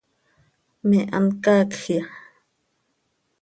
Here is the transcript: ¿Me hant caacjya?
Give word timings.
¿Me 0.87 0.99
hant 1.11 1.29
caacjya? 1.43 2.01